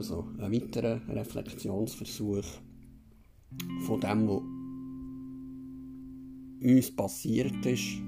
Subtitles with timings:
[0.00, 2.46] Also ein weiterer Reflexionsversuch
[3.82, 4.40] von dem, was
[6.62, 8.00] uns passiert ist,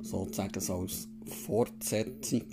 [0.00, 2.44] sozusagen so als Fortsetzung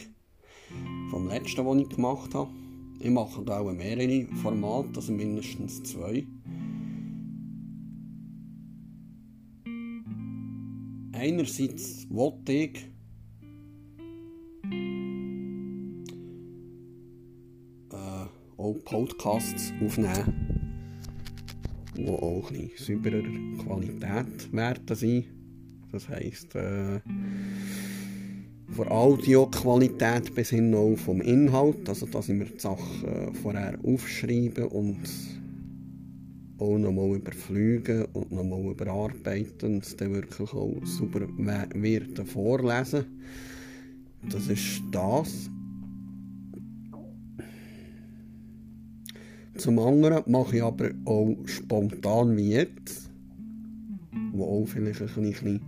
[1.09, 2.51] vom letzten, was ich gemacht habe.
[2.99, 6.27] Ich mache da auch mehrere Formate, also mindestens zwei.
[11.13, 12.96] Einerseits wollte ich
[18.89, 20.33] Podcasts aufnehmen,
[21.97, 23.21] die auch ein sauberer
[23.61, 25.25] Qualität werden sein.
[25.91, 27.01] Das heisst, äh,
[28.69, 33.77] von Audioqualität bis hin auch vom Inhalt, also dass ich mir die Sachen äh, vorher
[33.83, 35.03] aufschreibe und
[36.57, 43.05] auch nochmal überfliegen und nochmal überarbeiten und es dann wirklich auch super werden vorlesen.
[44.29, 45.49] Das ist das.
[49.67, 53.11] Zum anderen mache ich aber auch spontan wie jetzt,
[54.31, 55.61] wo auch vielleicht ein bisschen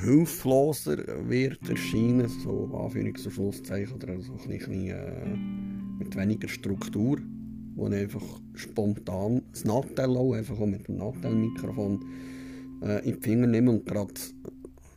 [0.00, 0.96] hilfloser
[1.28, 5.36] wird erscheinen, so Anführungs- und Schlusszeichen, oder so ein bisschen äh,
[6.00, 7.18] mit weniger Struktur,
[7.76, 12.04] wo ich einfach spontan das Nattel auch, einfach auch mit dem Nattel-Mikrofon
[12.82, 14.12] äh, in die Finger nehme und gerade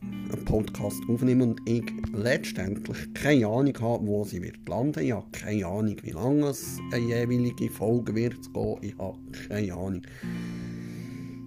[0.02, 5.04] einen Podcast aufnehme und ich letztendlich keine Ahnung habe, wo sie wird landen.
[5.04, 8.78] Ich habe keine Ahnung, wie lange es eine jeweilige Folge wird gehen.
[8.82, 10.02] Ich habe keine Ahnung.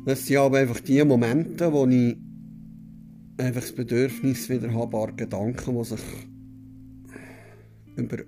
[0.06, 2.17] Das sind aber einfach die Momente, wo ich
[3.39, 6.03] einfach das Bedürfnis wieder habe, ein Gedanken, die sich
[7.97, 8.19] über,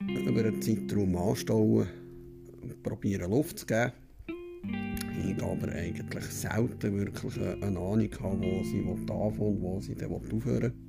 [0.00, 1.86] über einen Zeitraum anstauen,
[2.82, 3.92] probieren Luft zu geben.
[5.28, 10.44] Ich aber eigentlich selten wirklich eine Ahnung wo sie anfangen und wo sie dann aufhören
[10.44, 10.85] will.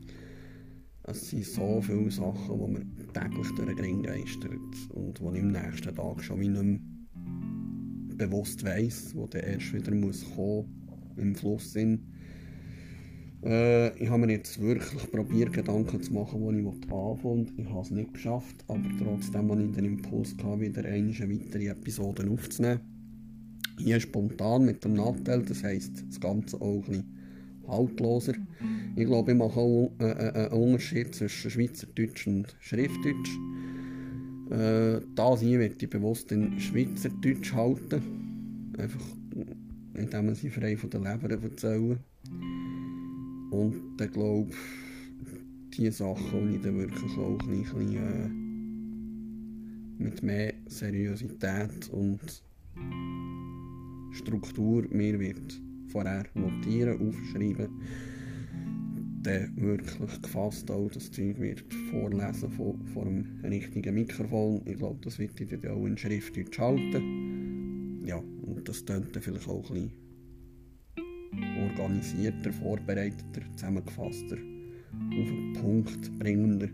[1.10, 4.52] Es sind so viele Sachen, die man täglich durch den Ring geistert
[4.90, 9.72] und die ich am nächsten Tag schon wie nicht mehr bewusst weiss, wo dann erst
[9.74, 10.66] wieder muss kommen
[11.16, 12.02] im Fluss sind.
[13.42, 17.70] Äh, ich habe mir jetzt wirklich probiert, Gedanken zu machen, wo ich anfangen und ich
[17.70, 22.28] habe es nicht geschafft, aber trotzdem habe ich den Impuls gehabt, wieder eine weitere Episoden
[22.28, 22.82] aufzunehmen.
[23.80, 27.17] Hier spontan mit dem Nattel, das heisst, das Ganze auch ein bisschen
[27.68, 28.34] haltloser.
[28.96, 33.38] Ich glaube, ich mache auch äh, äh, einen Unterschied zwischen Schweizerdeutsch und Schriftdeutsch.
[34.50, 38.74] Äh, das hier möchte ich bewusst in Schweizerdeutsch halten.
[38.78, 39.06] Einfach,
[39.94, 42.00] indem sie frei von der Leber erzählen.
[43.52, 47.96] Und dann glaube ich, die Sachen, die ich dann wirklich auch ein bisschen
[50.00, 52.44] äh, mit mehr Seriosität und
[54.12, 57.70] Struktur mir wird vorher notieren, aufschreiben,
[59.24, 64.62] dann wirklich gefasst auch das Zeug wird vorlesen vor, vor dem richtigen Mikrofon.
[64.66, 68.06] Ich glaube, das wird ich dann auch in Schriftdeutsch halten.
[68.06, 70.08] Ja, und das klingt dann vielleicht auch ein bisschen
[71.70, 76.70] organisierter, vorbereiteter, zusammengefasster, auf den Punkt bringender.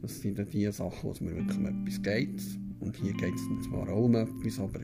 [0.00, 2.42] Das sind dann die Sachen, wo es mir wirklich um etwas geht.
[2.80, 4.80] Und hier geht es zwar auch um etwas, aber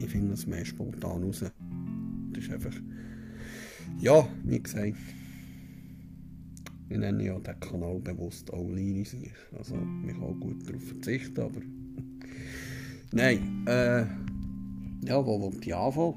[0.00, 1.44] ich finde es mehr spontan raus.
[2.34, 2.74] Das ist einfach,
[4.00, 4.96] ja, wie gesagt,
[6.88, 9.34] ich nenne ja den Kanal bewusst auch Linis nicht.
[9.56, 9.74] Also,
[10.06, 11.60] ich kann auch gut darauf verzichten, aber.
[13.12, 14.04] Nein, äh,
[15.06, 16.14] ja, wo wollte ich anfangen?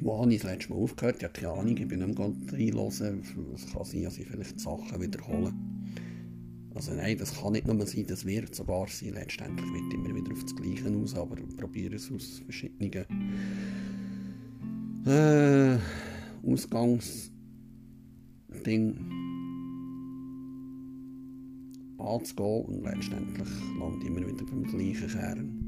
[0.00, 1.16] Wo habe ich das letzte Mal aufgehört?
[1.18, 3.22] Ich habe keine Ahnung, ich bin nicht mehr reinhören.
[3.54, 5.52] Es kann sein, dass ich vielleicht Sachen wiederhole.
[6.74, 9.14] Also nein, das kann nicht nur sein, das wird sogar sein.
[9.14, 12.92] Letztendlich wird immer wieder auf das Gleiche aus, aber ich probiere es aus verschiedenen
[15.08, 15.78] äh,
[16.46, 19.10] Ausgangsdingen
[21.98, 23.48] anzugehen und letztendlich
[23.78, 25.64] lande ich immer wieder beim gleichen Kern.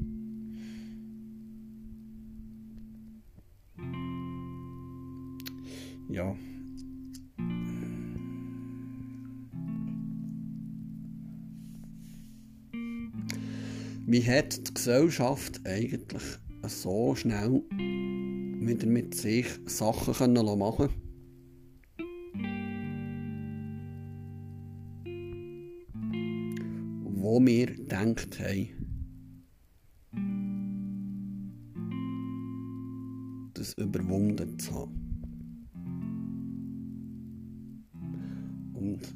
[6.09, 6.35] Ja.
[14.05, 16.23] Wie hat die Gesellschaft eigentlich
[16.67, 17.63] so schnell
[18.61, 20.89] wieder mit sich Sachen können machen
[27.31, 28.67] wo wir gedacht haben,
[33.53, 35.21] das überwunden zu haben.
[38.73, 39.15] Und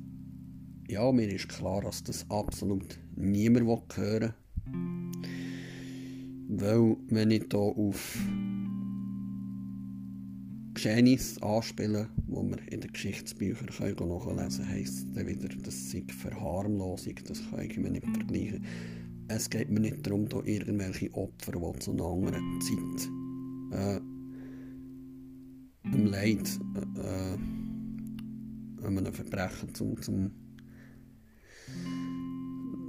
[0.88, 4.34] ja, mir ist klar, dass das absolut niemand hören
[4.68, 4.98] will.
[6.48, 8.18] Weil, wenn ich hier auf
[10.86, 16.04] Geschehnisse anspielen, die wir in den Geschichtsbüchern können nachlesen können, heisst dann wieder, das sei
[16.16, 18.64] Verharmlosung, das kann ich mir nicht vergleichen.
[19.28, 23.10] Es geht mir nicht darum, da irgendwelche Opfer, die zu einer anderen Zeit
[23.72, 23.98] äh,
[25.92, 27.34] im Leid, äh,
[28.84, 30.32] äh, einem Verbrechen zum, zum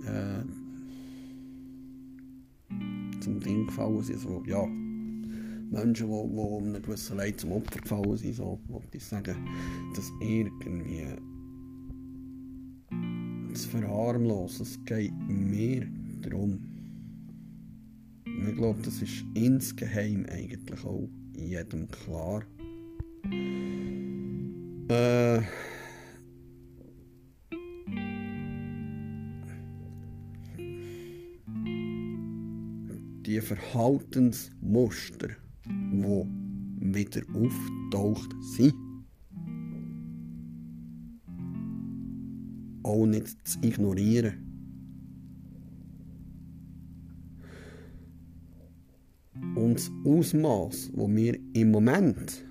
[0.05, 0.45] äh,
[3.21, 4.21] zum Ding gefallen sind.
[4.21, 4.69] So, ja,
[5.77, 9.37] Menschen, die, die einen gewissen Leid zum Opfer gefallen sind, so wollte ich sagen,
[9.95, 11.07] dass irgendwie
[13.55, 14.63] zu verharmlosen.
[14.63, 15.87] Es geht mir
[16.23, 16.61] darum.
[18.25, 22.43] Ich glaube, das ist insgeheim eigentlich auch jedem klar.
[24.89, 25.41] Äh,
[33.27, 35.31] die Verhaltensmuster,
[35.69, 38.75] die wieder auftaucht sind,
[42.83, 44.35] auch nicht zu ignorieren.
[49.55, 52.45] Und das Ausmaß, das wir im Moment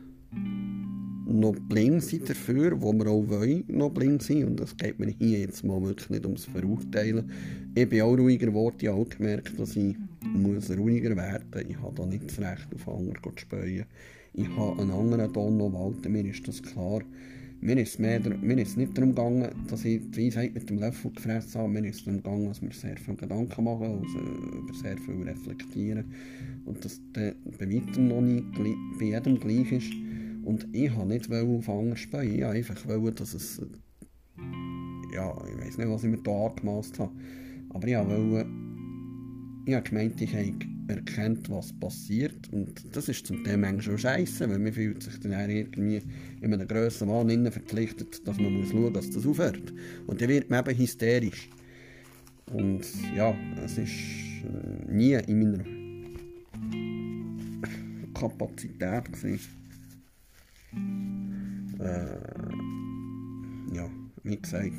[1.28, 4.46] noch blind sind dafür, wo wir auch wollen, noch blind sind.
[4.46, 7.32] Und das geht mir hier jetzt mal wirklich nicht ums Verurteilen.
[7.76, 11.70] Ich bin auch ruhiger geworden, ich habe auch gemerkt, dass ich muss ruhiger werden.
[11.70, 13.86] Ich habe da nicht das Recht, auf andere zu spähen.
[14.34, 17.02] Ich habe einen anderen Ton noch walten, mir ist das klar.
[17.62, 21.12] Mir ist, mehr, mir ist nicht darum gegangen, dass ich die Weisheit mit dem Löffel
[21.12, 21.70] gefressen habe.
[21.70, 24.20] Mir ist darum gegangen, dass wir sehr viel Gedanken machen, also
[24.60, 26.14] über sehr viel reflektieren.
[26.66, 28.46] Und dass das bei weitem noch nicht
[29.00, 29.94] bei jedem gleich ist.
[30.44, 32.56] Und ich habe nicht auf andere spielen.
[32.56, 33.62] Ich wollte einfach, dass es.
[35.14, 37.12] Ja, ich weiß nicht, was ich mir da angemaßt habe.
[37.70, 38.75] Aber ich wollte.
[39.68, 40.54] Ich habe gemeint, ich habe
[40.88, 42.54] erkennt, was passiert.
[42.54, 46.04] Und das ist zum Teil manchmal schon scheiße, weil man fühlt sich dann irgendwie
[46.42, 49.74] in einem grossen Mann verpflichtet, dass man muss schauen muss, dass das aufhört.
[50.06, 51.50] Und dann wird man eben hysterisch.
[52.52, 52.86] Und
[53.16, 55.64] ja, es ist äh, nie in meiner
[58.14, 59.40] Kapazität gewesen.
[61.80, 62.18] Äh,
[63.76, 63.90] ja,
[64.24, 64.74] wie gesagt,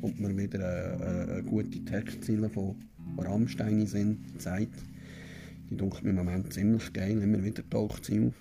[0.00, 0.58] kommt mir wieder
[0.98, 2.74] eine, eine gute Textziele von
[3.18, 4.70] Rammstein sind, Zeit.
[5.70, 8.34] Die taucht mir im Moment ziemlich geil, immer wieder taucht sie auf.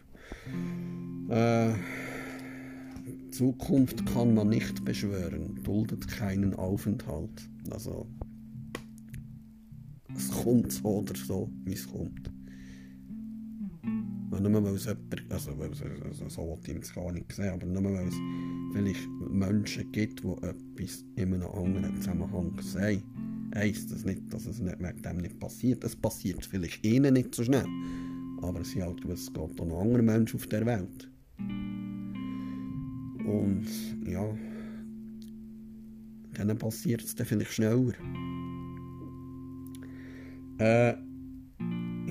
[1.29, 1.73] Äh,
[3.31, 7.47] Zukunft kann man nicht beschwören, duldet keinen Aufenthalt.
[7.69, 8.07] Also,
[10.15, 12.31] es kommt so oder so, wie es kommt.
[14.31, 17.83] Nur weil es jemand, also, also so wollte ich es gar nicht sehen, aber nur
[17.83, 18.15] weil es
[18.73, 23.03] vielleicht Menschen gibt, die etwas in einem anderen Zusammenhang sehen
[23.55, 25.83] heisst das nicht, dass es nicht, wegen dem nicht passiert.
[25.83, 27.65] Es passiert vielleicht ihnen nicht so schnell.
[28.41, 31.09] Aber es, halt, es geht auch noch andere Menschen auf der Welt.
[33.25, 33.67] Und
[34.07, 34.25] ja,
[36.33, 37.93] dann passiert es dann vielleicht schneller.
[40.59, 40.93] Äh,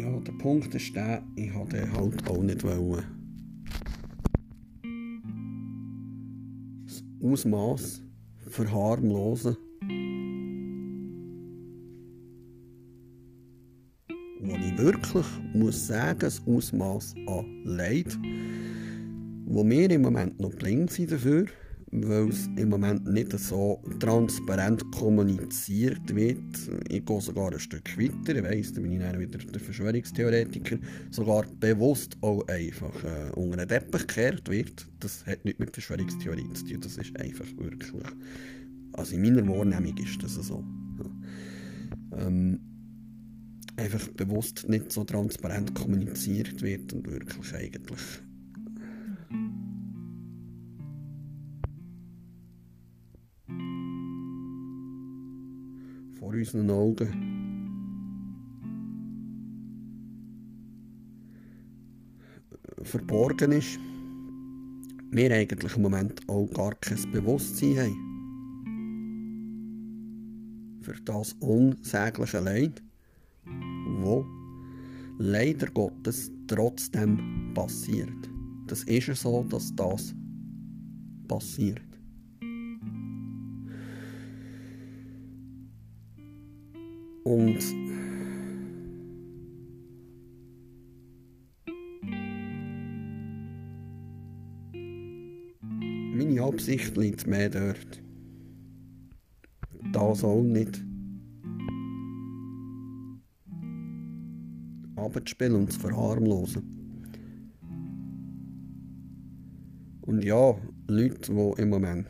[0.01, 3.05] ja, der Punkt ist der, ich hatte halt auch nicht wollen.
[6.85, 8.03] Das Ausmaß
[8.49, 9.57] verharmlosen
[14.79, 18.19] wirklich muss sagen, das Ausmaß an Leid,
[19.47, 21.47] wo wir im Moment noch blind sind dafür,
[21.91, 26.39] weil es im Moment nicht so transparent kommuniziert wird.
[26.89, 30.77] Ich gehe sogar ein Stück weiter, ich weiss, da bin ich dann wieder der Verschwörungstheoretiker,
[31.11, 34.87] sogar bewusst auch einfach äh, unter den Teppich gekehrt wird.
[35.01, 38.05] Das hat nichts mit Verschwörungstheorie zu tun, das ist einfach wirklich,
[38.93, 40.65] also in meiner Wahrnehmung ist das so.
[40.99, 42.27] Ja.
[42.27, 42.61] Ähm,
[43.79, 48.01] einfach bewusst nicht so transparent kommuniziert wird und wirklich eigentlich
[56.19, 57.09] vor unseren Augen
[62.83, 63.79] verborgen ist,
[65.11, 68.09] wir eigentlich im Moment auch gar kein Bewusstsein haben
[70.83, 72.83] für das unsägliche Leid
[74.03, 74.25] wo
[75.19, 78.31] leider Gottes trotzdem passiert.
[78.67, 80.15] Das ist so, dass das
[81.27, 81.83] passiert.
[87.25, 87.59] Und
[96.17, 98.03] meine Absicht liegt mehr dort.
[99.93, 100.88] Das auch nicht
[105.19, 106.63] abzuspielen und zu verharmlosen.
[110.03, 110.57] Und ja,
[110.89, 112.09] Leute, die im Moment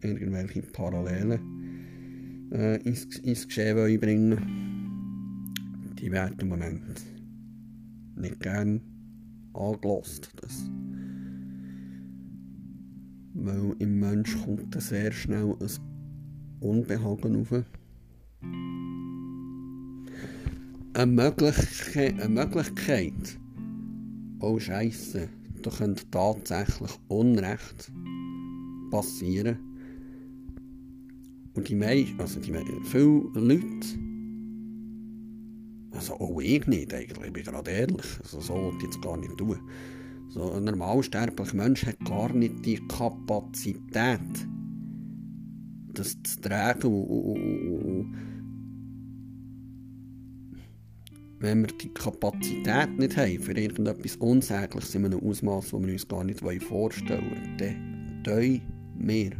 [0.00, 4.64] irgendwelche Parallelen äh, ins, ins Geschehen bringen
[6.04, 7.02] die werden im Moment
[8.16, 8.82] nicht gern
[9.54, 10.30] angelost.
[10.36, 10.70] Das,
[13.32, 17.64] weil im Mensch kommt sehr schnell ein Unbehagen auf.
[21.04, 23.38] Eine Möglichkeit, eine Möglichkeit
[24.40, 25.28] oh Scheiße,
[25.60, 27.92] da könnte tatsächlich Unrecht
[28.90, 29.58] passieren.
[31.52, 33.86] Und die meisten, also die viele Leute,
[35.90, 39.18] also auch ich nicht eigentlich, ich bin gerade ehrlich, also so wollte ich jetzt gar
[39.18, 39.58] nicht tun.
[40.30, 44.20] So ein normalsterblicher Mensch hat gar nicht die Kapazität,
[45.92, 46.86] das zu tragen.
[46.86, 48.34] Und,
[51.44, 56.08] wenn wir die Kapazität nicht haben für irgendetwas Unsägliches in einem Ausmaß, das wir uns
[56.08, 58.62] gar nicht vorstellen wollen, dann tun
[58.96, 59.30] wir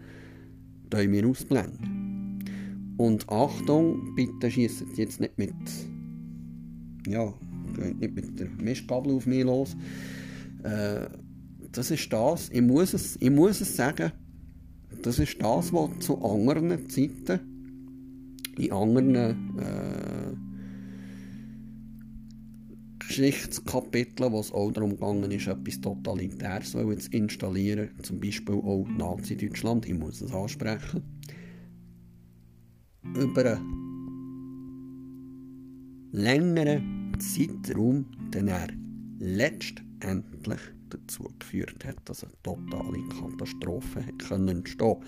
[0.88, 2.94] tun wir ausblenden.
[2.96, 5.52] Und Achtung, bitte schießt jetzt nicht mit,
[7.06, 7.34] ja,
[8.00, 9.76] nicht mit der Mistgabel auf mich los.
[10.62, 11.06] Äh,
[11.70, 14.10] das ist das, ich muss, es, ich muss es sagen,
[15.02, 17.57] das ist das, was zu anderen Zeiten
[18.58, 20.34] in anderen äh,
[22.98, 29.86] Geschichtskapiteln, wo es auch darum gegangen ist, etwas Totalitäres zu installieren, zum Beispiel auch Nazi-Deutschland,
[29.86, 31.02] ich muss es ansprechen,
[33.02, 33.88] über einen
[36.12, 38.68] längeren Zeitraum dann er
[39.18, 40.60] letztendlich
[40.90, 45.06] dazu geführt hat, dass eine totale Katastrophe entstehen konnte.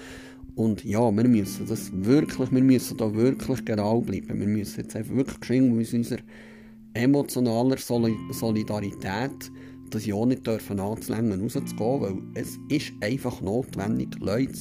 [0.54, 4.38] Und ja, wir müssen das wirklich, wir müssen da wirklich genau bleiben.
[4.38, 6.20] Wir müssen jetzt einfach wirklich geschwind aus unserer
[6.94, 9.50] emotionaler Solidarität
[9.90, 14.58] das ja nicht dürfen anzulängen, rauszugehen, weil es ist einfach notwendig, Leute,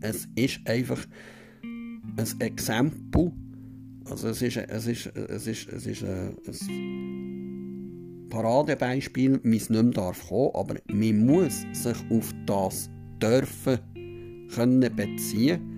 [0.00, 1.06] es ist einfach
[1.62, 3.32] ein Exempel,
[4.06, 9.82] also es ist, es ist, es ist, es ist ein, ein Paradebeispiel, wie es nicht
[9.82, 12.90] mehr darf kommen, aber man muss sich auf das
[13.22, 13.78] dürfen
[14.54, 15.74] können beziehen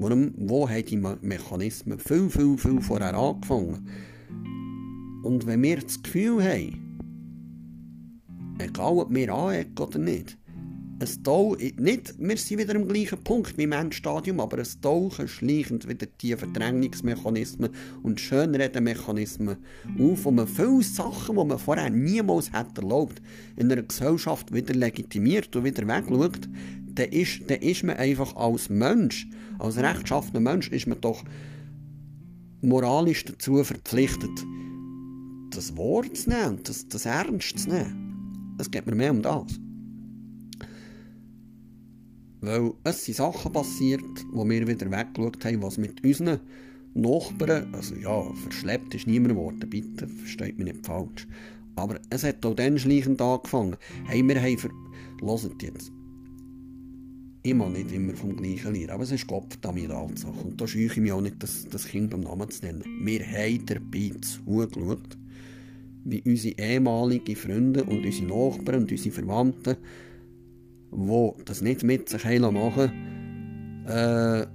[0.00, 3.88] Warum, wo haben die Mechanismen viel, viel, viel vorher angefangen?
[5.24, 6.98] Und wenn wir das Gefühl haben,
[8.60, 10.38] egal ob wir anecken oder nicht,
[11.00, 15.26] ein Tauchen, nicht, wir sind wieder am gleichen Punkt wie im Endstadium, aber ein Tauchen
[15.26, 17.70] schleichend wieder die Verdrängungsmechanismen
[18.02, 19.56] und Schönredemechanismen
[19.98, 23.20] auf, wo man viele Sachen, die man vorher niemals hätte erlaubt,
[23.56, 26.48] in einer Gesellschaft wieder legitimiert und wieder wegschaut,
[26.98, 29.28] dann ist, dann ist man einfach als Mensch,
[29.58, 31.24] als rechtschaffener Mensch, ist man doch
[32.60, 34.44] moralisch dazu verpflichtet,
[35.50, 38.56] das Wort zu nehmen, das, das ernst zu nehmen.
[38.58, 39.60] Es geht mir mehr um das.
[42.40, 44.02] Weil es sind Sachen passiert,
[44.32, 46.40] wo wir wieder weggeschaut haben, was mit unseren
[46.94, 51.26] Nachbarn, also ja, verschleppt ist niemand geworden, bitte, versteht mich nicht falsch.
[51.76, 53.76] Aber es hat auch dann schleichend angefangen.
[54.06, 54.70] Hey, wir haben, ver...
[55.20, 55.92] Hört jetzt,
[57.50, 60.40] immer nicht immer vom gleichen Lied, aber es ist Gott damit Tatsache.
[60.44, 62.84] Und da scheue ich mich auch nicht, das, das Kind beim Namen zu nennen.
[63.02, 65.16] Wir haben dabei zugeschaut,
[66.04, 69.76] wie unsere ehemaligen Freunde und unsere Nachbarn und unsere Verwandten,
[70.90, 72.92] die das nicht mit sich machen
[73.86, 74.46] äh,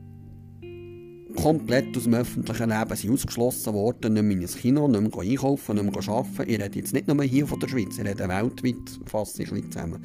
[1.36, 5.76] komplett aus dem öffentlichen Leben sind ausgeschlossen worden, nicht mehr ins Kino, nicht mehr einkaufen,
[5.76, 6.50] nicht mehr arbeiten.
[6.50, 9.72] Ich rede jetzt nicht nur hier von der Schweiz, ich rede weltweit fast ein bisschen
[9.72, 10.02] zusammen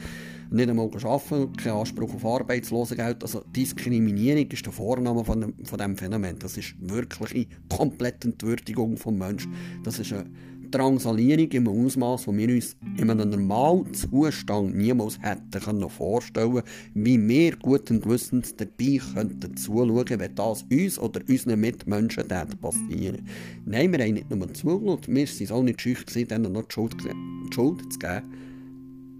[0.50, 3.22] nicht einmal arbeiten, kein Anspruch auf Arbeitslosengeld.
[3.22, 6.38] Also Diskriminierung ist der Vorname von, dem, von diesem Phänomen.
[6.38, 9.52] Das ist wirklich eine komplette Entwürdigung des Menschen.
[9.84, 10.24] Das ist eine
[10.70, 16.62] Drangsalierung im Ausmaß, das wir uns in einem normalen Zustand niemals hätten können vorstellen
[16.94, 22.24] wie wir guten Gewissens dabei könnten zuschauen, wenn das uns oder unseren Mitmenschen
[22.60, 23.26] passieren
[23.64, 26.96] Nein, wir haben nicht nur zugeschaut, wir waren auch nicht schüch, denen noch die Schuld,
[27.02, 28.22] die Schuld zu geben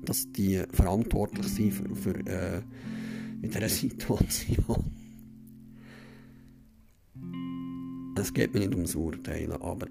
[0.08, 2.62] dass die verantwortlich sind für, für äh,
[3.42, 4.90] in dieser Situation.
[8.18, 9.86] Es geht mir nicht ums Urteilen, aber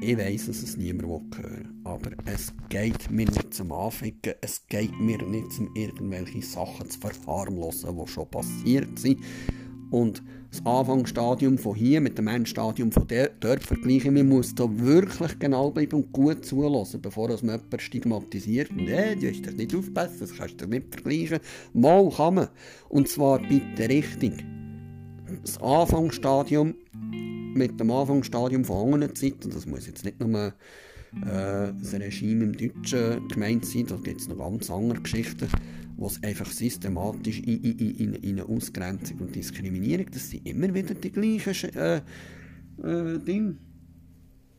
[0.00, 4.98] ich weiß, dass es niemand hören Aber es geht mir nicht zum Anficken, es geht
[5.00, 9.20] mir nicht um irgendwelche Sachen zu verharmlosen, die schon passiert sind.
[9.90, 14.14] Und das Anfangsstadium von hier mit dem Endstadium von dort vergleichen.
[14.14, 18.70] Man muss da wirklich genau bleiben und gut zulassen, bevor man jemanden stigmatisiert.
[18.70, 21.40] Und äh, du hast dich nicht aufpassen, das kannst du nicht vergleichen.
[21.74, 22.48] Mal kann man.
[22.88, 24.44] Und zwar bitte richtig.
[25.42, 26.74] Das Anfangsstadium
[27.58, 30.52] mit dem Anfangsstadium von anderen Zeiten, das muss jetzt nicht nur äh,
[31.12, 33.90] das Regime im Deutschen gemeint sind.
[33.90, 35.48] Da gibt es noch ganz andere Geschichten,
[35.96, 40.72] wo es einfach systematisch in, in, in, in, eine Ausgrenzung und Diskriminierung, das sind immer
[40.72, 41.96] wieder die gleichen äh,
[42.82, 43.56] äh, Dinge,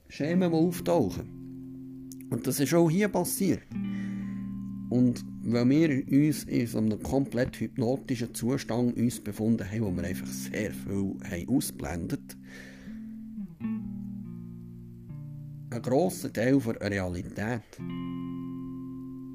[0.09, 2.27] Schemen, die auftauchen.
[2.29, 3.61] Und das ist auch hier passiert.
[4.89, 10.03] Und weil wir uns in so einem komplett hypnotischen Zustand uns befunden haben, wo wir
[10.03, 12.38] einfach sehr viel haben ausblendet
[15.71, 17.79] ein grosser Teil der Realität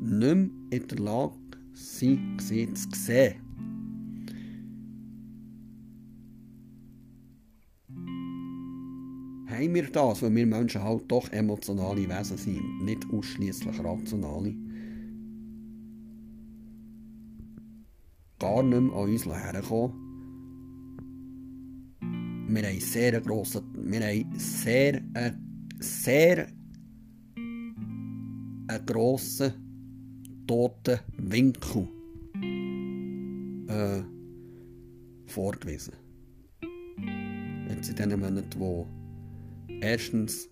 [0.00, 1.34] nicht mehr in der Lage
[1.72, 3.34] sind, zu sehen.
[9.48, 14.54] Haben wir das, weil wir Menschen halt doch emotionale Wesen sind, nicht ausschließlich rationale,
[18.40, 20.00] gar nicht mehr an uns herkommen.
[22.48, 25.00] Wir haben sehr grossen, wir haben sehr,
[25.84, 26.46] sehr
[28.68, 29.52] einen grossen
[30.46, 31.88] toten Winkel
[33.68, 34.02] äh,
[35.26, 35.94] vorgewiesen.
[37.68, 38.86] Jetzt in diesen Monaten, wo
[39.80, 40.48] erstens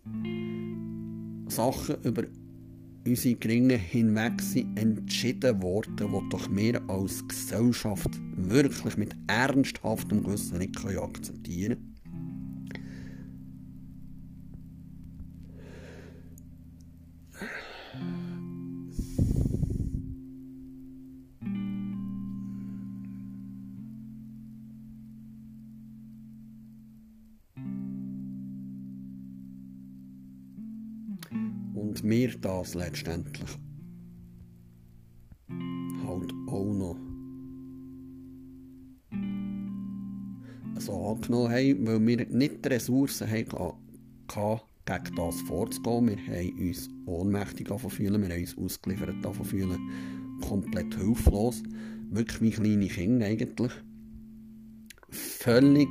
[1.49, 2.25] Sachen über
[3.07, 10.59] unsere Geringe hinweg sind entschieden worden, die doch wir als Gesellschaft wirklich mit ernsthaftem Gewissen
[10.59, 11.92] nicht akzeptieren können.
[32.03, 33.49] Und mir das letztendlich
[36.05, 36.97] halt auch noch
[40.79, 43.79] so angenommen haben, weil wir nicht die Ressourcen hatten,
[44.85, 46.07] gegen das vorzugehen.
[46.07, 49.79] Wir haben uns ohnmächtig fühlen, wir haben uns ausgeliefert fühlen,
[50.41, 51.63] komplett hilflos.
[52.11, 53.73] Wirklich wie kleine Kinder eigentlich.
[55.09, 55.89] Völlig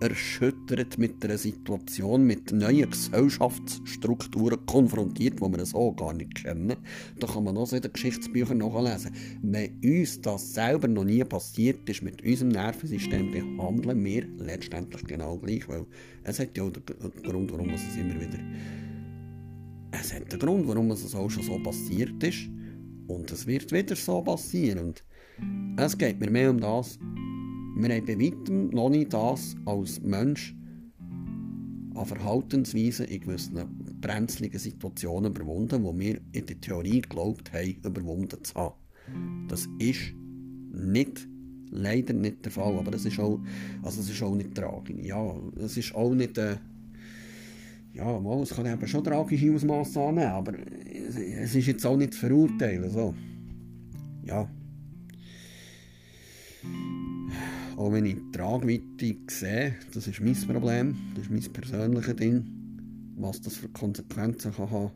[0.00, 6.76] erschüttert mit einer Situation, mit neuen Gesellschaftsstrukturen konfrontiert, die wir so gar nicht kennen.
[7.18, 9.12] Da kann man auch so in den Geschichtsbüchern nachlesen.
[9.42, 15.38] Wenn uns das selber noch nie passiert ist, mit unserem Nervensystem behandeln wir letztendlich genau
[15.38, 15.86] gleich, weil
[16.24, 16.82] es hat ja auch den
[17.22, 18.38] Grund, warum es immer wieder...
[19.90, 22.48] Es hat den Grund, warum es auch schon so passiert ist.
[23.06, 24.78] Und es wird wieder so passieren.
[24.78, 25.04] Und
[25.78, 26.98] es geht mir mehr um das,
[27.78, 30.54] wir haben bei weitem noch nicht das als Mensch
[31.94, 33.56] an Verhaltensweisen in gewissen
[34.00, 38.74] brenzligen Situationen überwunden, wo wir in der Theorie geglaubt haben, überwunden zu haben.
[39.48, 40.12] Das ist
[40.72, 41.28] nicht,
[41.70, 43.40] leider nicht der Fall, aber es ist auch,
[43.82, 44.96] also es ist auch nicht tragisch.
[45.02, 46.56] Ja, es ist auch nicht, äh,
[47.92, 52.14] ja, mal, es kann eben schon tragische Ausmaße annehmen, aber es ist jetzt auch nicht
[52.14, 53.14] zu verurteilen, so.
[54.24, 54.48] Ja.
[57.78, 62.44] Auch wenn ich die Tragweite sehe, das ist mein Problem, das ist mein persönliches Ding,
[63.16, 64.90] was das für Konsequenzen kann haben,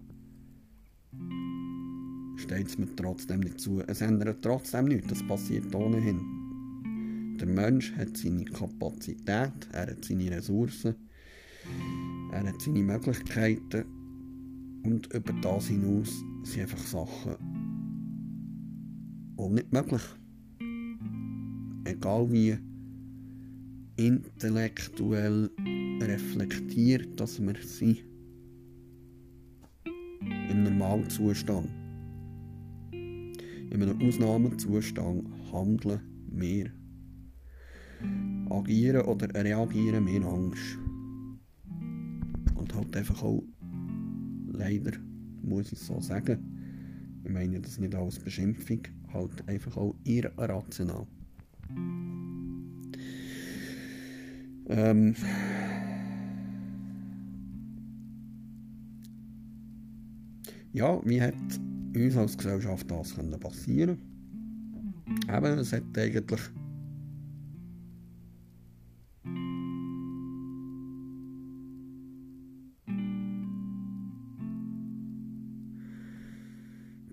[2.38, 3.82] steht es mir trotzdem nicht zu.
[3.86, 7.36] Es ändert trotzdem nichts, das passiert ohnehin.
[7.40, 10.96] Der Mensch hat seine Kapazität, er hat seine Ressourcen,
[12.32, 13.84] er hat seine Möglichkeiten
[14.82, 16.10] und über das hinaus
[16.42, 17.36] sind einfach Sachen
[19.36, 20.02] auch nicht möglich.
[21.84, 22.58] Egal wie
[23.96, 25.50] intellektuell
[26.00, 28.02] reflektiert, dass wir sind.
[30.50, 31.68] Im Normalzustand.
[32.92, 36.70] In einem Ausnahmezustand handeln wir.
[38.50, 40.78] Agieren oder reagieren wir Angst.
[42.54, 43.42] Und halt einfach auch,
[44.52, 44.92] leider
[45.42, 46.38] muss ich so sagen,
[47.24, 51.06] ich meine das nicht als Beschimpfung, halt einfach auch irrational.
[54.68, 55.14] Ähm,
[60.72, 61.34] ja, wie hat
[61.94, 63.98] uns als Gesellschaft das können passieren?
[65.28, 66.40] Eben, es hat eigentlich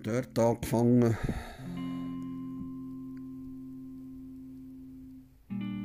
[0.02, 1.16] dort angefangen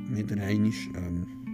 [0.08, 1.45] wieder einmal ähm,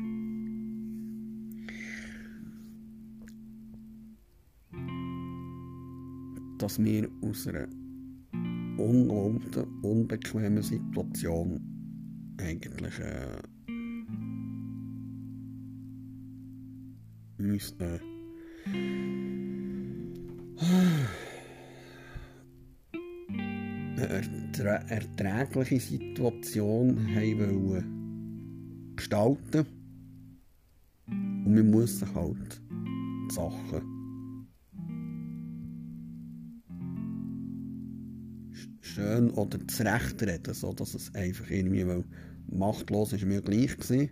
[6.62, 7.66] dass wir aus einer
[8.78, 11.60] ungewohnten, unbequemen Situation
[12.38, 13.42] eigentlich äh,
[17.38, 17.98] uns äh,
[24.60, 29.66] eine erträgliche Situation haben wollen gestalten.
[31.08, 33.91] Und wir müssen halt die Sachen
[38.92, 42.04] schön oder zurechtreden, so dass es einfach irgendwie, weil
[42.50, 44.10] machtlos ist mir gleich gewesen.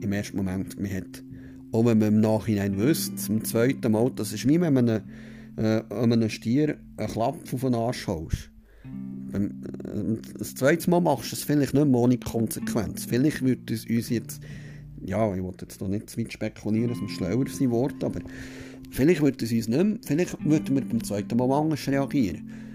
[0.00, 1.22] Im ersten Moment, man hat,
[1.72, 5.10] auch wenn man im Nachhinein wüsste, zum zweiten Mal, das ist wie wenn man einen,
[5.56, 8.50] äh, einem Stier einen Klapp auf den Arsch haust.
[9.32, 9.48] Äh,
[10.38, 13.04] das zweite Mal machst du es vielleicht nicht mehr ohne Konsequenz.
[13.04, 14.40] Vielleicht würde es uns jetzt,
[15.04, 18.20] ja, ich wollte jetzt noch nicht zu weit spekulieren, dass wir schlauer sein Wort, aber
[18.90, 22.65] vielleicht würde es uns nicht mehr, vielleicht würden wir beim zweiten Mal anders reagieren.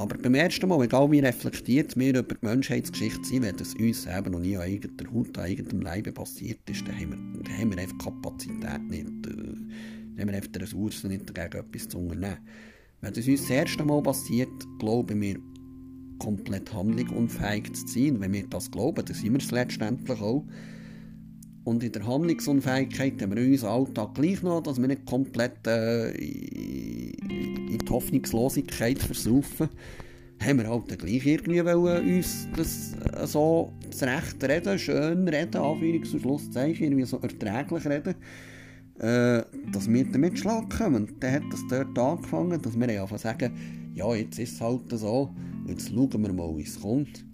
[0.00, 4.06] Aber beim ersten Mal, egal wie reflektiert wir über die Menschheitsgeschichte sind, wenn es uns
[4.06, 7.58] eben noch nie an eigener Haut, an eigenem Leibe passiert ist, dann haben wir, dann
[7.58, 11.86] haben wir einfach Kapazität nicht, äh, dann haben wir einfach die Ressourcen nicht dagegen etwas
[11.86, 12.38] zu unternehmen.
[13.02, 15.36] Wenn es uns das erste Mal passiert, glauben wir,
[16.18, 18.20] komplett handlungsunfähig zu sein.
[18.20, 20.46] Wenn wir das glauben, dann sind wir es letztendlich auch.
[21.64, 25.66] Und in der Handlungsunfähigkeit haben wir in unserem Alltag gleich noch, dass wir nicht komplett
[25.66, 26.10] äh,
[27.80, 29.68] in die Hoffnungslosigkeit versaufen.
[30.42, 36.14] Haben wir halt gleich irgendwie wollen, uns das äh, so zurecht reden, schön reden, Anführungs-
[36.14, 38.14] und Schlusszeichen, irgendwie so erträglich reden,
[38.98, 41.12] äh, dass wir damit Schlag kommen.
[41.20, 43.52] Dann hat das dort angefangen, dass wir einfach sagen,
[43.94, 45.34] ja, jetzt ist es halt so,
[45.66, 47.24] jetzt schauen wir mal, wie es kommt.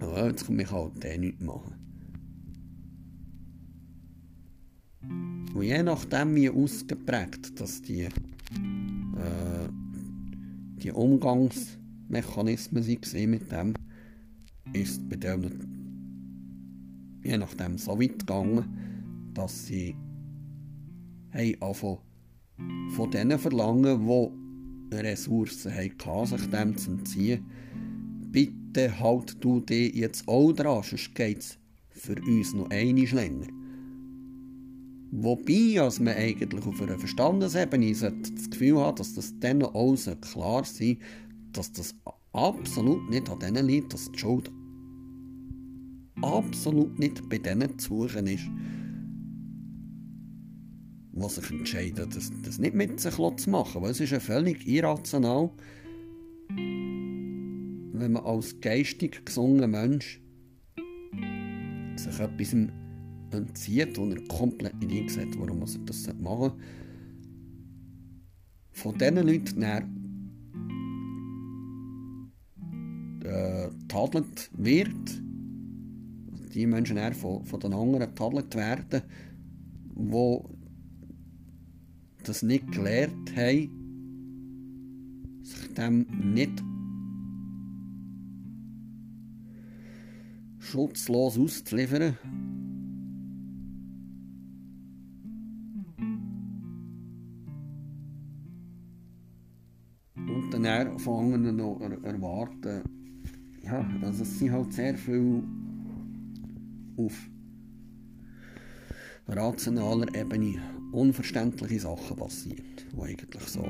[0.00, 1.74] Aber jetzt kann ich halt eh nichts machen.
[5.54, 8.08] Und je nachdem, wie ausgeprägt dass die,
[9.20, 9.68] äh,
[10.82, 13.74] die Umgangsmechanismen waren mit dem,
[14.72, 15.80] ist bei denen
[17.22, 18.64] je nachdem so weit gegangen,
[19.34, 19.94] dass sie
[21.72, 21.98] von,
[22.90, 24.06] von denen verlangen,
[24.92, 27.44] die Ressourcen hatten, sich dem zu entziehen.
[28.32, 31.58] Bitte halt du dich jetzt auch dran, sonst geht es
[31.90, 33.46] für uns noch einmal länger.
[35.12, 40.64] Wobei als man eigentlich auf einer Verstandesebene das Gefühl hat, dass das dann auch klar
[40.64, 40.98] sein
[41.52, 41.94] dass das
[42.32, 44.50] absolut nicht an denen liegt, dass die Schuld
[46.22, 48.48] absolut nicht bei denen zu suchen ist,
[51.12, 53.82] die sich entscheiden, das, das nicht mit sich zu machen.
[53.82, 55.50] Weil es ist ja völlig irrational,
[56.48, 60.20] wenn man als geistig gesunder Mensch
[61.96, 62.54] sich etwas
[63.34, 66.56] entzieht und er komplett nicht eingesehen, warum er das machen sollte.
[68.72, 70.00] Von diesen Leuten dann
[73.24, 75.22] äh, tadelt wird,
[76.54, 79.02] die Menschen dann von, von den anderen tadelt werden,
[79.94, 80.38] die
[82.24, 83.70] das nicht gelernt haben,
[85.42, 86.62] sich dem nicht
[90.58, 92.16] schutzlos auszuliefern
[100.62, 102.82] dann von anderen noch er erwarten,
[103.62, 105.42] ja, also es sind halt sehr viel
[106.96, 107.30] auf
[109.28, 110.60] rationaler Ebene
[110.92, 113.62] unverständliche Sachen passiert, wo eigentlich so,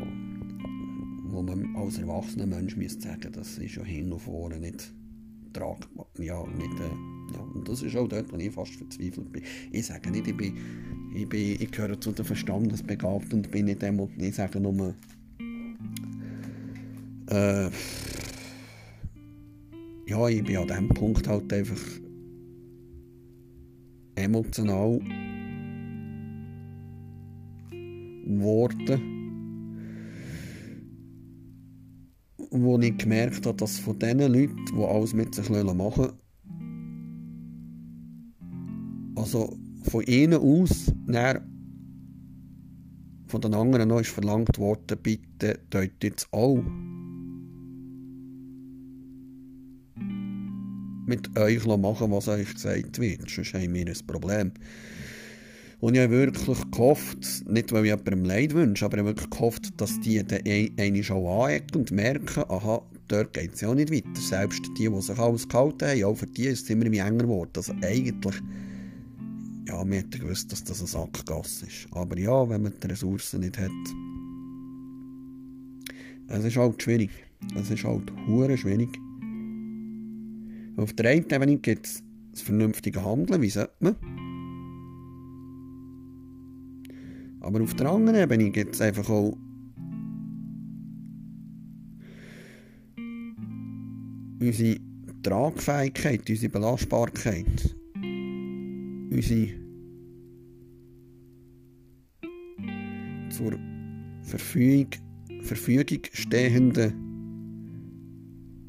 [1.27, 4.93] wo man als erwachsener Mensch müsste sagen, das ist ja hin und vorne nicht
[5.53, 9.43] tragbar, ja, nicht, äh, ja, und das ist auch dort, wo ich fast verzweifelt bin.
[9.73, 10.57] Ich sage nicht, ich bin,
[11.15, 14.95] ich, bin, ich gehöre zu den Verstandesbegabten und bin nicht dem, ich sage nur,
[17.31, 17.71] äh,
[20.07, 21.81] ja, ich bin an diesem Punkt halt einfach
[24.17, 25.01] emotional
[28.25, 29.01] geworden,
[32.51, 36.13] wo ich gemerkt habe, dass von den Leuten, die alles mit sich machen
[39.17, 40.93] also von ihnen aus,
[43.27, 46.63] von den anderen noch ist verlangt worden, bitte dort jetzt auch
[51.11, 53.29] mit euch machen, was euch gesagt wird.
[53.29, 54.53] Sonst haben wir ein Problem.
[55.81, 59.31] Und ich habe wirklich gehofft, nicht weil ich jemandem Leid wünsche, aber ich habe wirklich
[59.31, 63.91] gehofft, dass die dann eine schon anecken und merken, aha, dort geht es ja nicht
[63.91, 64.21] weiter.
[64.21, 67.51] Selbst die, die sich alles gehalten haben, auch für die ist es immer enger geworden.
[67.57, 68.37] Also eigentlich,
[69.69, 71.89] ja, wir hätten gewusst, dass das ein Sackgasse ist.
[71.93, 73.71] Aber ja, wenn man die Ressourcen nicht hat,
[76.29, 77.11] es ist halt schwierig.
[77.57, 78.91] Es ist halt hure schwierig.
[80.77, 83.97] Auf der einen Ebene gibt es das vernünftige Handeln, wie sollte man.
[87.41, 89.37] Aber auf der anderen Ebene gibt es einfach auch
[94.41, 94.81] unsere
[95.23, 97.77] Tragfähigkeit, unsere Belastbarkeit,
[99.11, 99.49] unsere
[103.31, 103.59] zur
[104.23, 104.89] Verfügung,
[105.43, 106.93] Verfügung stehende,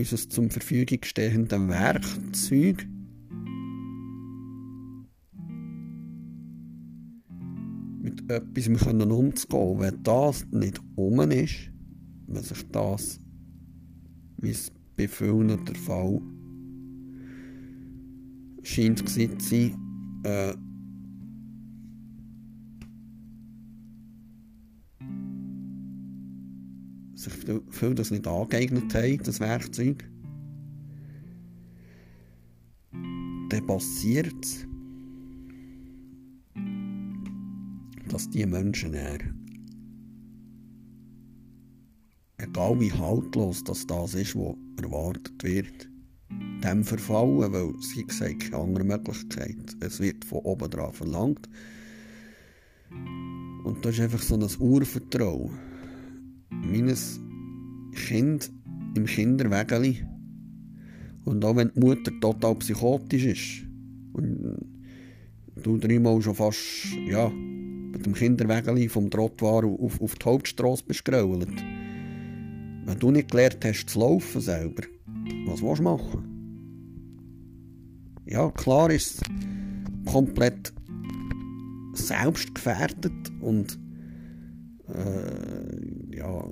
[0.01, 2.87] unser zum Verfügung stehende Werkzeug
[8.01, 9.79] mit etwas umzugehen.
[9.79, 11.71] Wenn das nicht um ist,
[12.27, 13.21] wenn sich das,
[14.37, 16.19] wie es bei vielen der Fall
[18.63, 19.75] scheint zu sein,
[20.23, 20.53] äh,
[27.21, 27.33] sich
[27.69, 30.09] viel das nicht angeeignet haben, das Werkzeug,
[33.49, 34.65] dann passiert es,
[38.09, 39.19] dass die Menschen eher,
[42.37, 45.89] egal wie haltlos das, das ist, was erwartet wird,
[46.63, 49.75] dem verfallen, weil sie gesagt keine andere Möglichkeit.
[49.79, 51.49] Es wird von oben drauf verlangt.
[53.63, 55.70] Und das ist einfach so ein Urvertrauen
[56.61, 57.19] meines
[57.93, 58.51] Kind
[58.95, 60.05] im Kinderwägeli.
[61.23, 63.67] Und auch wenn die Mutter total psychotisch ist
[64.13, 64.57] und
[65.61, 66.59] du dreimal schon fast,
[67.07, 71.63] ja, mit dem Kinderwägeli vom Trottoir auf, auf die Hauptstrasse bist gerollt.
[72.85, 74.83] Wenn du nicht gelernt hast zu laufen selber,
[75.45, 76.31] was willst du machen?
[78.25, 80.73] Ja, klar ist es komplett
[81.93, 83.77] selbstgefährdet und
[84.87, 86.43] äh, ja,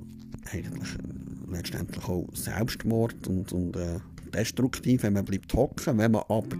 [0.52, 4.00] eigentlich äh, letztendlich auch Selbstmord und, und äh,
[4.34, 6.56] destruktiv, wenn man bleibt hocken, wenn man aber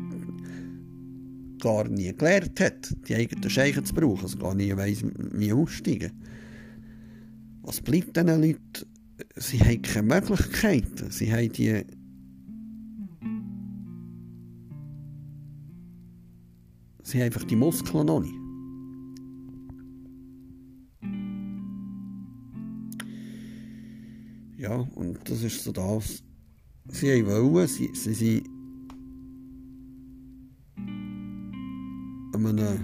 [1.60, 6.12] gar nie gelernt hat, die eigenen Scheichen zu brauchen, also gar nie weiss, wie aussteigen.
[7.62, 8.86] Was bleibt diesen Leuten?
[9.36, 11.10] Sie haben keine Möglichkeiten.
[11.10, 11.84] Sie haben die
[17.02, 18.39] Sie haben einfach die Muskeln noch nicht.
[24.60, 26.22] Ja, und das ist so das.
[26.88, 28.46] Sie wollen, sie, sie sind
[32.34, 32.76] einer,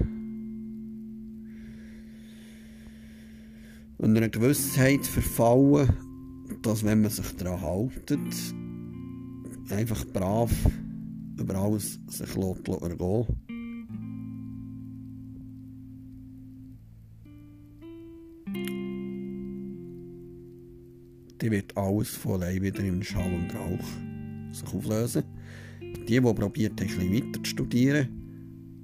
[3.99, 5.93] einer Gewissheit verfallen,
[6.63, 8.55] dass wenn man sich daran haltet,
[9.69, 10.51] einfach brav
[11.39, 13.27] über alles sich ergehen
[21.47, 23.87] dann wird alles von allein wieder im Schall und Rauch
[24.53, 25.25] sich auflösen.
[25.81, 28.09] Die, die probiert haben, ein weiter zu studieren,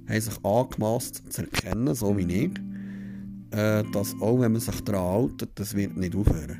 [0.07, 2.51] haben sich angemaßt zu erkennen, so wie ich,
[3.51, 6.59] äh, dass auch wenn man sich daran hält, das wird nicht aufhören.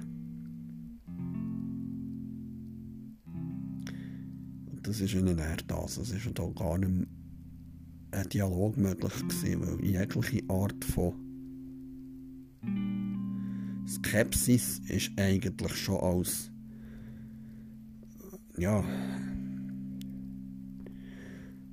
[4.83, 5.97] Das ist ihnen eher das.
[5.97, 7.07] Es ist da gar nicht
[8.11, 11.13] ein Dialog möglich gewesen, weil jegliche Art von
[14.13, 16.51] Skepsis ist eigentlich schon als
[18.59, 18.83] ja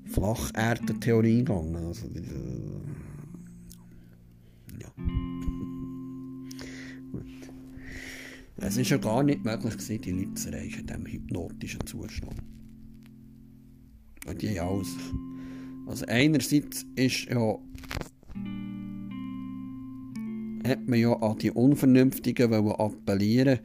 [0.07, 1.77] Flacherdentheorie gegangen.
[1.77, 2.09] Also
[4.79, 4.89] ja.
[8.57, 12.43] Es ist ja gar nicht möglich gewesen, die Leute zu erreichen in diesem hypnotischen Zustand.
[14.27, 14.89] Und die alles.
[15.87, 17.59] Also einerseits ist ja
[20.71, 23.59] hat man ja an die Unvernünftigen appellieren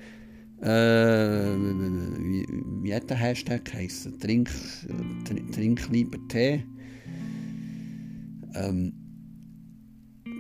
[0.62, 2.46] äh, wie,
[2.82, 4.20] wie hat der Hashtag geheißen?
[4.20, 4.50] Trink,
[5.26, 6.64] trink, trink lieber Tee.
[8.56, 8.94] Ähm,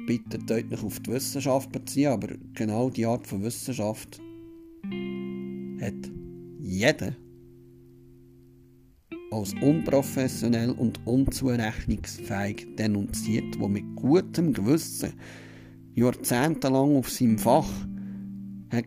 [0.08, 4.22] bitte dort nicht auf die Wissenschaft beziehen, aber genau die Art von Wissenschaft
[5.82, 6.12] hat
[6.60, 7.16] jeder
[9.32, 15.14] als unprofessionell und unzurechnungsfähig denunziert, wo mit gutem Gewissen
[15.96, 17.70] jahrzehntelang auf seinem Fach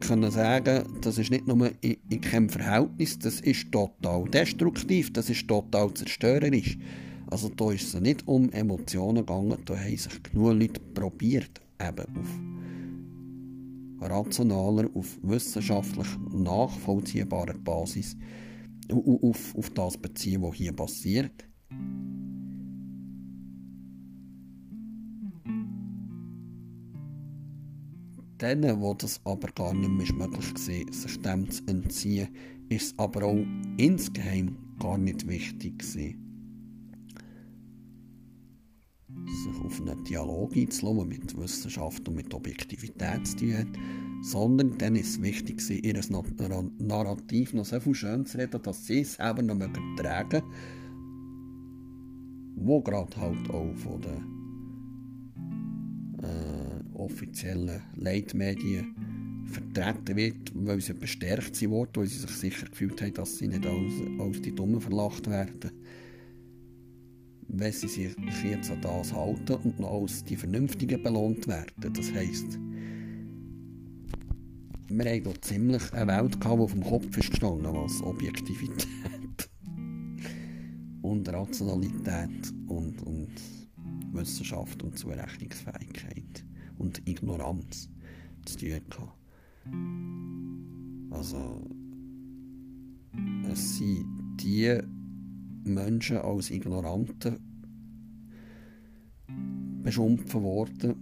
[0.01, 5.31] können sagen, das ist nicht nur in, in keinem Verhältnis, das ist total destruktiv, das
[5.31, 6.77] ist total zerstörerisch.
[7.31, 12.05] Also da ist es nicht um Emotionen gegangen, da haben sich genug Leute probiert, eben
[14.01, 18.17] auf rationaler, auf wissenschaftlich nachvollziehbarer Basis
[18.93, 21.45] auf, auf das beziehen, was hier passiert.
[28.41, 32.29] Denen, wo das aber gar nicht mehr möglich war, sich dem zu entziehen,
[32.69, 33.45] ist es aber auch
[33.77, 36.25] insgeheim gar nicht wichtig gewesen.
[39.27, 43.73] sich auf einen Dialog einzulassen, mit Wissenschaft und mit Objektivität zu tun
[44.21, 46.01] sondern dann ist es wichtig, ihr
[46.79, 49.57] Narrativ noch so viel schön zu reden, dass sie es selber noch
[49.97, 50.43] tragen
[52.61, 54.38] wo gerade halt auch von den
[56.99, 58.95] offiziellen Leitmedien
[59.47, 63.67] vertreten wird, weil sie bestärkt worden, weil sie sich sicher gefühlt haben, dass sie nicht
[63.67, 65.71] als, als die Dummen verlacht werden
[67.49, 71.93] wenn sie sich jetzt an das halten und noch als die Vernünftigen belohnt werden.
[71.93, 72.59] Das heisst,
[74.91, 78.87] wir haben hier ziemlich eine Welt gehabt, die dem Kopf ist gestanden, was Objektivität
[81.03, 83.33] und Rationalität und, und
[84.13, 86.45] Wissenschaft und Zurechnungsfähigkeit
[86.79, 87.89] und Ignoranz
[88.45, 89.09] zu tun hatte.
[91.11, 91.63] Also,
[93.51, 94.79] es sind die
[95.65, 97.39] Menschen als Ignoranten
[99.83, 100.95] beschimpfen worden,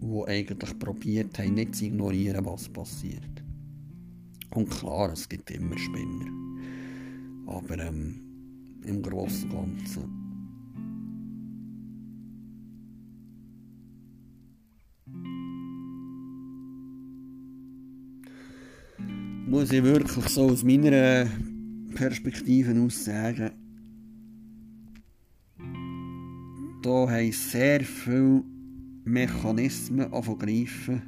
[0.00, 3.42] die eigentlich probiert haben, nicht zu ignorieren, was passiert.
[4.54, 6.26] Und klar, es gibt immer Spinner.
[7.46, 8.20] Aber ähm,
[8.84, 10.17] im Großen und Ganzen
[19.48, 21.26] muss ich wirklich so aus meiner
[21.94, 23.50] Perspektive aus sagen,
[26.82, 28.44] da haben sehr viele
[29.04, 31.02] Mechanismen greifen,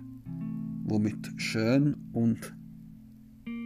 [0.91, 2.55] die mit schön und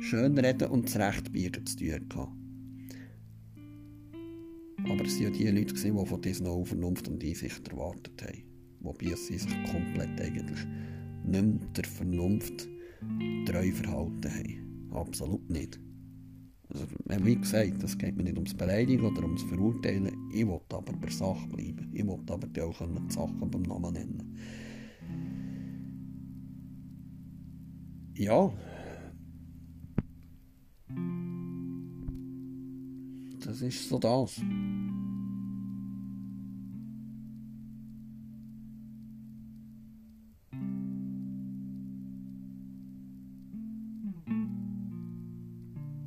[0.00, 2.40] schönreden und zurechtbiegen zu tun haben.
[4.90, 8.42] Aber es waren ja die Leute, die von diesen auch Vernunft und Einsicht erwartet haben.
[8.80, 10.66] Wobei sie sich komplett eigentlich
[11.24, 12.68] nicht mehr der Vernunft
[13.46, 14.90] treu verhalten haben.
[14.92, 15.80] Absolut nicht.
[16.68, 16.86] Also,
[17.24, 20.10] wie gesagt, es geht mir nicht ums Beleidigen oder ums Verurteilen.
[20.32, 21.90] Ich will aber bei Sache bleiben.
[21.92, 24.38] Ich will aber die auch die Sachen beim Namen nennen.
[28.14, 28.52] Ja.
[33.44, 34.40] Das ist so das.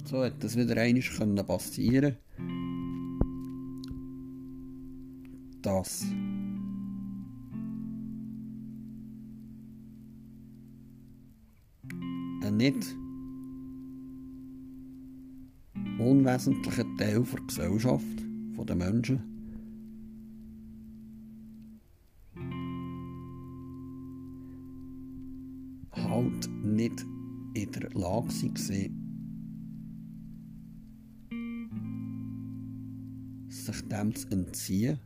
[0.09, 2.15] So hat das wieder einmal passieren.
[5.61, 6.05] Dass
[12.41, 12.95] ein nicht
[15.99, 18.05] unwesentlicher Teil der Gesellschaft,
[18.65, 19.19] der Menschen,
[25.91, 27.05] halt nicht
[27.55, 29.06] in der Lage war,
[33.67, 34.97] sich dem zu entziehen,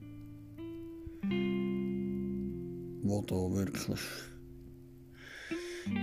[3.01, 3.99] wo da wirklich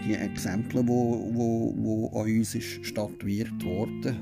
[0.04, 4.16] die Exempel, wo, wo, wo an uns ist statuiert worden,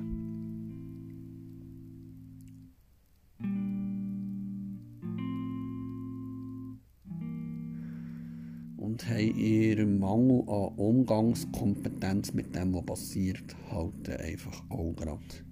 [8.77, 15.45] und haben ihren Mangel an Umgangskompetenz mit dem, was passiert, halt einfach auch gerade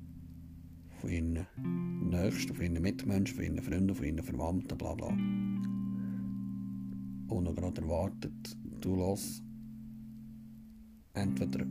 [1.05, 1.47] von ihren
[2.09, 5.09] Nächsten, von ihren Mitmenschen, von ihren Freunden, von ihren Verwandten, bla bla.
[7.29, 9.43] Und noch gerade erwartet, du los,
[11.13, 11.67] entweder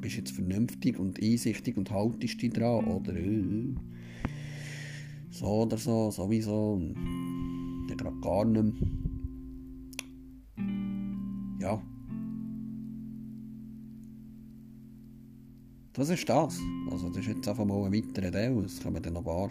[0.00, 3.74] bist du jetzt vernünftig und einsichtig und haltest dich dran oder äh,
[5.30, 8.90] so oder so, sowieso, und dann gerade gar nicht mehr.
[11.60, 11.82] Ja.
[15.96, 16.60] Das ist das.
[16.90, 18.58] Also das ist jetzt einfach mal ein weiterer Teil.
[18.58, 19.50] Es kommen dann noch ein paar.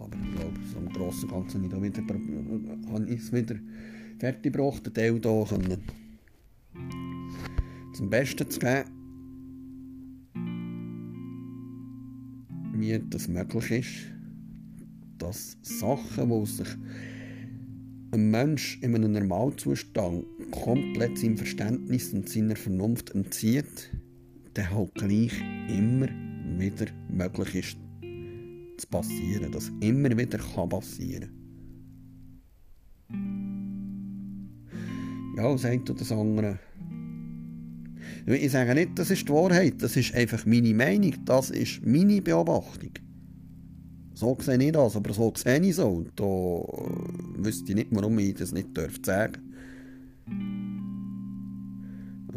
[0.00, 1.86] Aber ich glaube, so im Großen und Ganzen habe
[3.08, 3.54] ich, es wieder
[4.18, 5.82] fertig gebracht, den Teil hier können
[7.94, 8.84] zum Besten zu geben,
[12.74, 13.96] wie das möglich ist,
[15.18, 16.68] dass Sachen, die sich
[18.12, 23.90] ein Mensch in einem Normalzustand komplett seinem Verständnis und seiner Vernunft entzieht,
[24.54, 25.32] dann halt gleich
[25.68, 26.08] immer
[26.58, 27.78] wieder möglich ist
[28.78, 31.30] zu passieren, dass immer wieder kann passieren
[35.38, 36.58] Ja, das eine oder das andere.
[38.26, 42.20] Ich sage nicht, das ist die Wahrheit, das ist einfach meine Meinung, das ist meine
[42.20, 42.90] Beobachtung.
[44.14, 45.88] So sehe ich das, aber so sehe ich so.
[45.88, 46.24] Und da
[47.40, 49.47] wüsste ich nicht, warum ich das nicht sagen darf.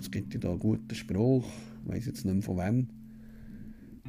[0.01, 1.45] Es gibt ja da einen guten Spruch,
[1.85, 2.87] ich weiß jetzt nicht mehr von wem.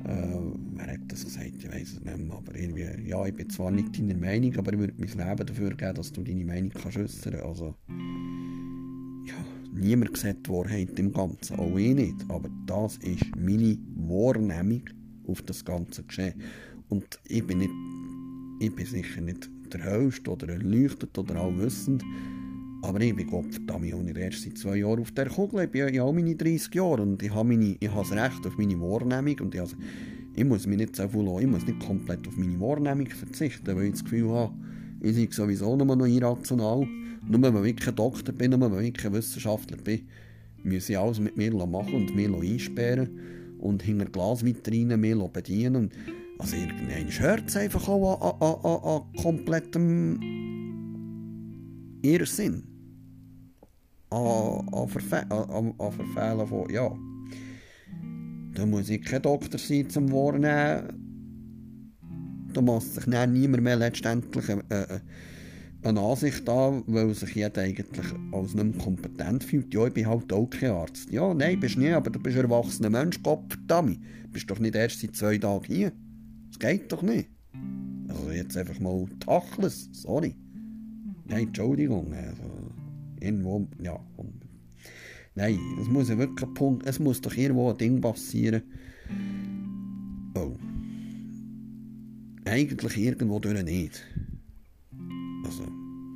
[0.05, 0.41] Äh,
[0.75, 1.53] wer hat das gesagt?
[1.59, 2.35] Ich weiß es nicht mehr.
[2.35, 5.71] Aber irgendwie, ja, ich bin zwar nicht deiner Meinung, aber ich würde mein Leben dafür
[5.75, 7.35] geben, dass du deine Meinung kannst äußern.
[7.35, 7.75] Also,
[9.27, 9.35] ja,
[9.75, 12.25] niemand sieht die Wahrheit im Ganzen, auch ich nicht.
[12.29, 14.85] Aber das ist meine Wahrnehmung
[15.27, 16.41] auf das ganze Geschehen.
[16.89, 17.71] Und ich bin, nicht,
[18.61, 22.03] ich bin sicher nicht der Höchste oder erleuchtet oder allwissend.
[22.83, 25.65] Aber ich bin Gott verdammt nicht erst seit zwei Jahren auf der Kugel.
[25.65, 29.39] Ich bin ja auch meine 30 Jahre und ich habe, das Recht auf meine Wahrnehmung.
[29.39, 29.63] Und ich,
[30.35, 33.77] ich muss mich nicht so viel lassen, ich muss nicht komplett auf meine Wahrnehmung verzichten,
[33.77, 34.53] weil ich das Gefühl habe,
[35.01, 36.85] ich sei sowieso nur noch irrational.
[37.29, 40.09] Nur weil ich kein Doktor bin, nur weil ich kein Wissenschaftler bin,
[40.65, 43.11] muss ich alles mit mir machen und mich einsperren
[43.59, 45.91] und hinter Glasvitrinen mich bedienen.
[46.39, 50.19] Also irgendein hört es einfach auch an, an, an, an komplettem
[52.03, 52.72] Irrsinn
[54.13, 54.69] an,
[55.31, 56.91] an, an, Verfehlen von, ja.
[58.55, 61.91] Da muss ich kein Doktor sein zum Wahrnehmen.
[62.53, 65.01] Da muss sich dann niemand mehr letztendlich äh, äh,
[65.83, 67.87] eine Ansicht an, weil sich jeder eigentlich
[68.33, 69.73] als nicht mehr kompetent fühlt.
[69.73, 71.11] Ja, ich bin halt auch kein Arzt.
[71.11, 73.99] Ja, nein, bist nicht, aber du bist ein erwachsener Mensch, Gott verdammt.
[74.25, 75.93] Du bist doch nicht erst seit zwei Tagen hier.
[76.49, 77.29] Das geht doch nicht.
[78.09, 80.37] Also jetzt einfach mal Tachles, sorry.
[81.25, 82.13] Nein, Entschuldigung.
[82.13, 82.62] Also,
[83.23, 83.99] irgendwo, ja.
[85.35, 88.63] Nein, es muss ja wirklich Punkt, es muss doch irgendwo ein Ding passieren.
[90.35, 90.57] Oh.
[92.45, 94.03] Eigentlich irgendwo durch nicht.
[95.45, 95.65] Also,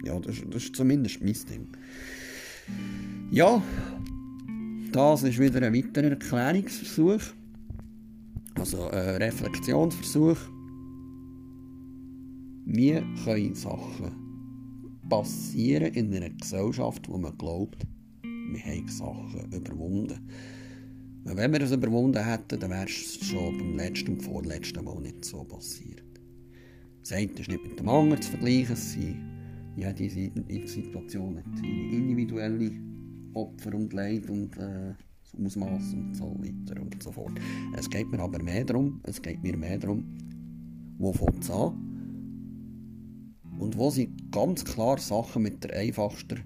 [0.05, 1.69] ja, das, das ist zumindest mein Ding.
[3.31, 3.63] Ja,
[4.93, 7.23] das ist wieder ein weiterer Erklärungsversuch.
[8.59, 10.39] Also ein Reflexionsversuch.
[12.67, 14.26] Wir können Sachen
[15.09, 17.87] passieren in einer Gesellschaft, wo man glaubt,
[18.23, 20.29] wir haben Sachen überwunden.
[21.25, 25.25] Wenn wir das überwunden hätten, dann wäre es schon beim letzten und vorletzten Mal nicht
[25.25, 26.05] so passiert.
[27.01, 28.75] Das eine ist nicht mit dem anderen zu vergleichen.
[28.75, 29.17] Es sind,
[29.77, 32.71] jede Situation hat seine individuelle
[33.35, 34.95] Opfer und Leid und äh,
[35.45, 37.39] Ausmaß und so weiter und so fort.
[37.77, 40.05] Es geht mir aber mehr darum, es geht mir mehr darum,
[40.99, 41.96] wo fängt es an
[43.59, 46.41] und wo sind ganz klar Sachen mit der einfachsten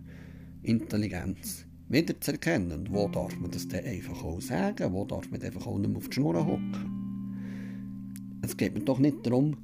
[0.62, 2.88] Intelligenz wieder zu erkennen.
[2.90, 4.92] Wo darf man das dann einfach auch sagen?
[4.92, 8.38] Wo darf man einfach auch nicht mehr auf die Schnur hocken?
[8.42, 9.56] Es geht mir doch nicht darum,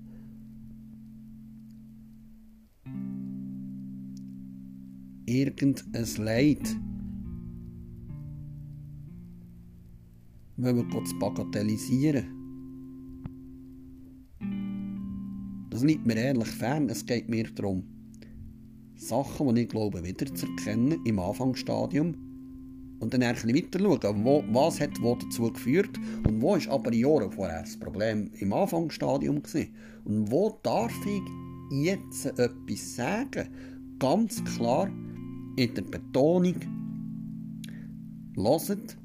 [5.26, 6.76] irgendein Leid
[10.57, 12.36] wenn wir zu bagatellisieren.
[15.77, 16.89] Das liegt mir ehrlich fern.
[16.89, 17.85] Es geht mir darum,
[18.95, 22.14] Sachen, die ich glaube, wieder zu erkennen im Anfangsstadium
[22.99, 25.91] und dann ein bisschen weiter schauen, wo, was hat wo dazu geführt
[26.27, 29.74] und wo ist aber Jahre vorher das Problem im Anfangsstadium gewesen.
[30.07, 33.47] Und wo darf ich jetzt etwas sagen?
[33.99, 34.89] Ganz klar
[35.57, 36.55] in der Betonung,
[38.35, 38.97] hört,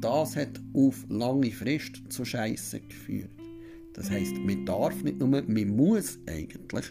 [0.00, 3.39] das hat auf lange Frist zu Scheiße geführt.
[3.94, 6.86] Das heisst, man darf nicht nur, man muss eigentlich,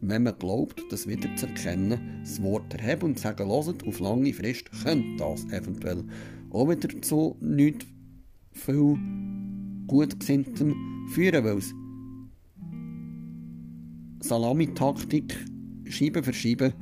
[0.00, 4.32] wenn man glaubt, das wieder zu erkennen, das Wort erheben und sagen, hört, auf lange
[4.32, 6.04] Frist könnte das eventuell
[6.50, 7.86] auch wieder zu nicht
[8.52, 8.96] viel
[9.86, 10.74] Gutgesinntem
[11.12, 11.74] führen, weil es
[14.20, 15.36] Salamitaktik,
[15.88, 16.72] Scheiben für Scheiben,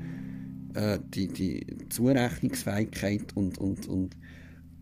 [0.74, 4.16] äh, die, die Zurechnungsfähigkeit und, und, und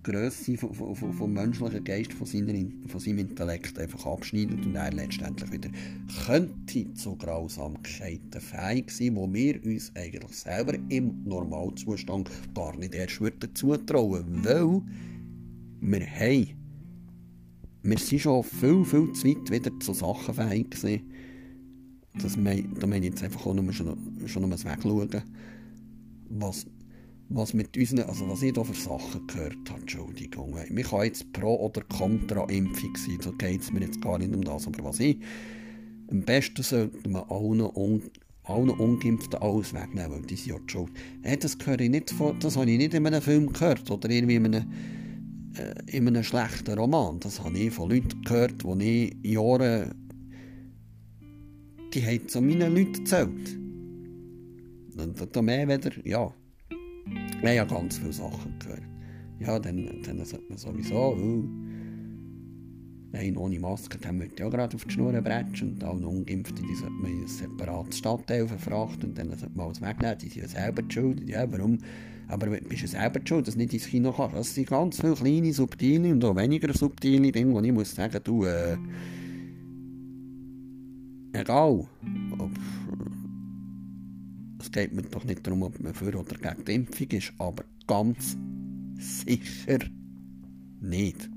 [0.03, 2.55] Grösse vom, menschlichen Geist, von, seiner,
[2.88, 5.70] von seinem Intellekt einfach abschneidet und er letztendlich wieder
[6.26, 13.20] könnte zu Grausamkeiten fähig sein, wo wir uns eigentlich selber im Normalzustand gar nicht erst
[13.20, 14.82] würden zutrauen, weil
[15.80, 16.48] wir haben,
[17.82, 21.03] wir sind schon viel, viel zu weit wieder zu Sachen fähig gewesen.
[22.20, 23.96] Das mein, da meine ich jetzt einfach auch nur schon,
[24.26, 25.22] schon um das Wegschauen,
[26.28, 26.66] was
[27.35, 30.53] was mit unseren, also was ich hier für Sachen gehört habe, Entschuldigung.
[30.53, 34.35] Man kann jetzt pro oder contra Impfung sein, so geht es mir jetzt gar nicht
[34.35, 35.18] um das, aber was ich,
[36.11, 38.03] am besten sollte man allen, un,
[38.45, 40.93] allen Ungeimpften alles wegnehmen, weil die sind ja die schuld.
[41.22, 44.37] Hey, das, ich nicht von, das habe ich nicht in einem Film gehört oder irgendwie
[44.37, 44.72] in einem,
[45.57, 47.18] äh, in einem schlechten Roman.
[47.20, 49.95] Das habe ich von Leuten gehört, die ich Jahre,
[51.95, 53.59] die haben zu meinen Leuten erzählt.
[54.99, 56.35] Und da mehr wieder, ja,
[57.43, 58.82] wir haben ja ganz viele Sachen gehört.
[59.40, 61.45] Ja, dann, dann sollte man sowieso, oh,
[63.12, 66.74] Nein, ohne Maske, dann wird ja gerade auf die Schnur bretschen und alle Ungeimpften, die
[66.74, 70.43] sollte man in ein separates Stadtteil verfrachten und dann sollte man alles wegnehmen, die sind
[70.43, 71.28] ja selber schuld.
[71.28, 71.76] Ja, warum,
[72.28, 74.34] Aber du bist ja selber schuld, dass du nicht ins Kino kannst.
[74.34, 78.18] Das sind ganz viele kleine, subtile und auch weniger subtile Dinge, wo ich muss sagen,
[78.24, 78.78] du, äh,
[81.34, 81.86] egal,
[82.38, 82.51] ob,
[84.62, 87.64] es geht mir doch nicht darum, ob man für oder gegen die Impfung ist, aber
[87.86, 88.36] ganz
[88.96, 89.78] sicher
[90.80, 91.28] nicht.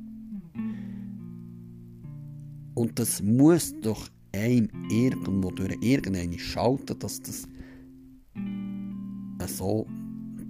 [2.76, 7.48] Und das muss doch einem irgendwo durch irgendeine schalten, dass das
[9.48, 9.88] so,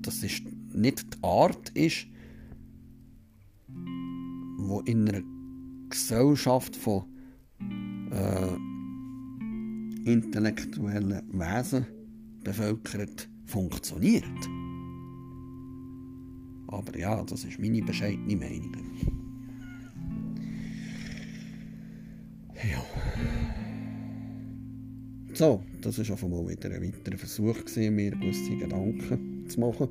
[0.02, 2.08] das ist nicht die Art ist,
[4.58, 5.22] wo in einer
[5.90, 7.06] Gesellschaft von
[8.12, 8.56] äh,
[10.10, 11.86] intellektuellen Wesen
[12.46, 14.24] bevölkert funktioniert.
[16.68, 18.76] Aber ja, das ist meine bescheidene Meinung.
[22.56, 22.84] Ja.
[25.34, 29.90] So, das war einfach mal wieder ein weiterer Versuch, gewesen, mir gewisse Gedanken zu machen.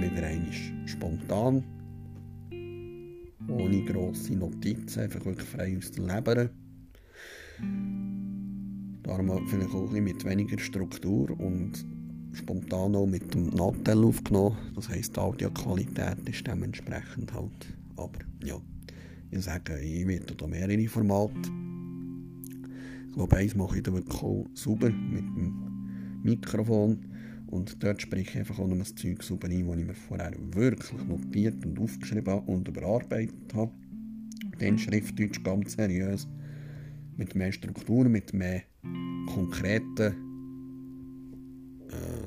[0.00, 0.52] Wieder einmal
[0.86, 1.64] spontan,
[3.48, 6.50] ohne grosse Notizen, einfach wirklich frei aus der Leber.
[9.08, 11.84] Darum vielleicht auch ein mit weniger Struktur und
[12.32, 14.56] spontan auch mit dem Nattel aufgenommen.
[14.76, 17.74] Das heisst, die Audioqualität ist dementsprechend halt.
[17.96, 18.60] Aber ja,
[19.32, 21.50] ich sage, ich werde da mehrere Formate
[23.18, 27.04] glaube, eins mache ich da wirklich auch sauber mit dem Mikrofon.
[27.48, 30.32] Und dort spreche ich einfach auch noch das Zeug sauber ein, das ich mir vorher
[30.52, 33.72] wirklich notiert und aufgeschrieben und überarbeitet habe.
[34.60, 36.28] Dann Schriftdeutsch ganz seriös.
[37.16, 38.62] Mit mehr Struktur, mit mehr
[39.34, 40.14] konkreten
[41.90, 42.26] äh,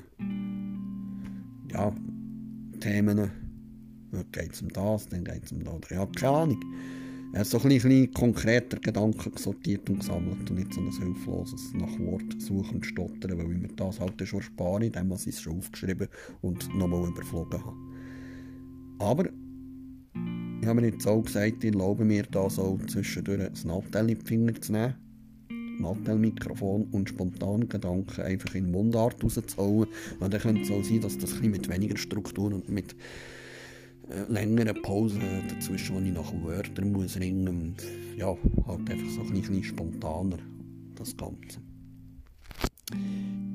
[1.74, 1.94] ja,
[2.80, 3.32] Themen.
[4.12, 5.90] Heute geht es um das, dann geht es um das.
[5.90, 6.60] Ja, keine Ahnung.
[7.34, 11.74] Er hat so ein bisschen konkreter Gedanken sortiert und gesammelt und nicht so ein hilfloses
[11.74, 15.42] nach Wort suchen und stottern, weil ich mir das halt schon spare, indem ich es
[15.42, 16.10] schon aufgeschrieben
[16.42, 17.78] und nochmal überflogen habe.
[19.00, 19.30] Aber
[20.62, 24.20] ich habe mir jetzt auch gesagt, ich erlaube mir da so zwischendurch ein Nattel in
[24.20, 24.96] die Finger zu nehmen.
[25.80, 29.88] Nattel-Mikrofon und spontan Gedanken einfach in Mundart rauszuhauen.
[30.20, 32.96] Und dann könnte es auch sein, dass das mit weniger Struktur und mit
[34.10, 37.76] äh, längeren Pause dazwischen, wo ich nach Wörtern muss ringen und
[38.18, 38.36] ja,
[38.68, 40.38] halt einfach so ein bisschen spontaner
[40.96, 41.60] das Ganze.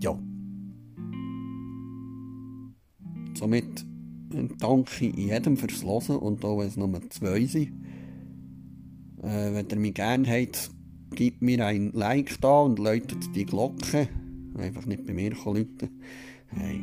[0.00, 0.18] Ja.
[3.34, 3.84] Somit
[4.58, 7.72] danke ich jedem fürs Hören und auch wenn es nur zwei sind.
[9.22, 10.70] Äh, wenn ihr mich gerne habt,
[11.16, 14.08] gebt mir ein Like da und läutet die Glocke.
[14.56, 16.00] Einfach nicht bei mir läuten.
[16.48, 16.80] Hey,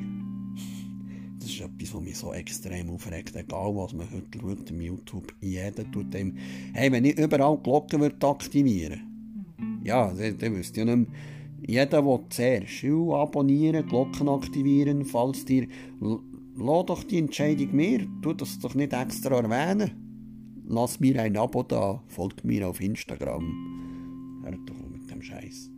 [1.40, 3.36] das ist etwas, was mich so extrem aufregt.
[3.36, 6.38] Egal, was man heute schaut im YouTube, jeder tut dem,
[6.74, 9.14] hey, wenn ich überall Glocken würde aktivieren
[9.84, 11.08] ja, dann, dann wüsste ich nicht mehr,
[11.66, 15.68] jeder, der zuerst abonnieren, Glocken aktivieren, falls dir,
[16.02, 19.92] lass doch die Entscheidung mir, tu das doch nicht extra erwähnen.
[20.66, 23.93] Lass mir ein Abo da, folgt mir auf Instagram.
[24.44, 25.70] Hört doch mit dem Scheiß.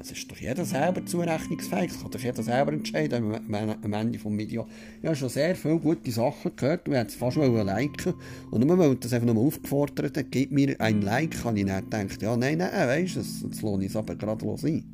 [0.00, 1.90] Es ist doch jeder selber zurechnungsfähig.
[1.90, 4.66] Es kann doch jeder selber entscheiden am Ende des Videos.
[5.00, 6.86] Ich habe schon sehr viele gute Sachen gehört.
[6.86, 8.14] Du hättest fast mal liken
[8.52, 11.90] Und nur weil das einfach nochmal aufgefordert hat, gib mir ein Like, habe ich nicht
[11.90, 14.84] gedacht, ja, nein, nein, weißt du, jetzt, lohne ich es aber gerade ein.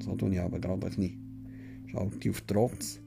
[0.04, 1.86] so tue ich aber gerade ein bisschen.
[1.86, 2.98] Schalte auf Trotz.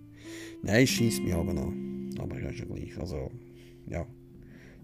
[0.63, 1.73] Nein, es schießt mich aber noch.
[2.19, 2.97] Aber ist ja gleich.
[2.97, 3.29] Also,
[3.87, 4.05] ja.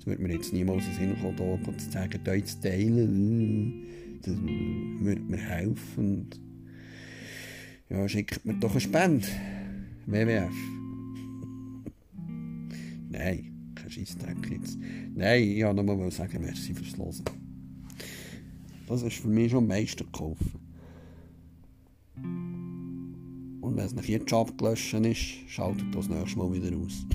[0.02, 3.86] Es würde mir jetzt niemals in den Sinn kommen, hier zu sagen, da zu teilen
[4.24, 6.28] das würde mir helfen.
[7.88, 9.28] Ja, schickt mir doch eine Spende.
[10.08, 10.50] WWF.
[13.12, 14.80] Nein, kein Scheissdreck jetzt.
[15.14, 17.24] Nein, ich wollte nur mal sagen, merci fürs Hören.
[18.88, 20.42] Das ist für mich schon am meisten gekauft.
[22.16, 27.06] Und wenn es nach jetzt abgelöscht ist, schaltet das nächste Mal wieder aus.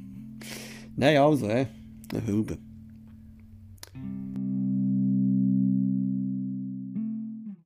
[0.96, 1.66] Nein, also, äh,
[2.12, 2.58] eine Hülbe.